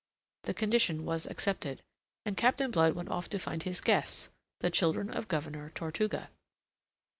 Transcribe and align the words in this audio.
The 0.45 0.55
condition 0.55 1.05
was 1.05 1.27
accepted, 1.27 1.83
and 2.25 2.35
Captain 2.35 2.71
Blood 2.71 2.95
went 2.95 3.09
off 3.09 3.29
to 3.29 3.37
find 3.37 3.61
his 3.61 3.81
guests, 3.81 4.29
the 4.59 4.71
children 4.71 5.11
of 5.11 5.25
the 5.25 5.29
Governor 5.29 5.67
of 5.67 5.75
Tortuga. 5.75 6.31